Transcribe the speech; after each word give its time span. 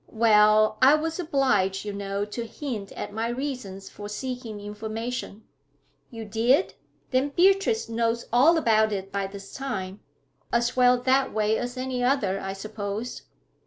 'Well, 0.07 0.79
I 0.81 0.95
was 0.95 1.19
obliged, 1.19 1.85
you 1.85 1.93
know, 1.93 2.25
to 2.25 2.47
hint 2.47 2.91
at 2.93 3.13
my 3.13 3.27
reasons 3.27 3.87
for 3.87 4.09
seeking 4.09 4.59
information.' 4.59 5.43
'You 6.09 6.25
did? 6.25 6.73
Then 7.11 7.29
Beatrice 7.29 7.87
knows 7.87 8.25
all 8.33 8.57
about 8.57 8.91
it 8.91 9.11
by 9.11 9.27
this 9.27 9.53
time. 9.53 9.99
As 10.51 10.75
well 10.75 10.99
that 10.99 11.31
way 11.31 11.55
as 11.55 11.77
any 11.77 12.03
other, 12.03 12.39
I 12.39 12.53
suppose.' 12.53 13.21